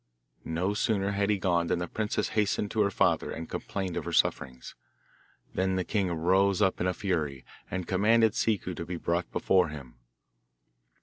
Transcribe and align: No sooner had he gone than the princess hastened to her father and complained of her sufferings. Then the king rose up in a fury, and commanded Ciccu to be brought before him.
No 0.45 0.73
sooner 0.73 1.11
had 1.11 1.29
he 1.29 1.37
gone 1.37 1.67
than 1.67 1.77
the 1.77 1.87
princess 1.87 2.29
hastened 2.29 2.71
to 2.71 2.81
her 2.81 2.89
father 2.89 3.29
and 3.29 3.47
complained 3.47 3.95
of 3.95 4.05
her 4.05 4.11
sufferings. 4.11 4.73
Then 5.53 5.75
the 5.75 5.83
king 5.83 6.11
rose 6.11 6.59
up 6.59 6.81
in 6.81 6.87
a 6.87 6.93
fury, 6.95 7.45
and 7.69 7.85
commanded 7.85 8.33
Ciccu 8.33 8.73
to 8.73 8.83
be 8.87 8.97
brought 8.97 9.31
before 9.31 9.67
him. 9.67 9.97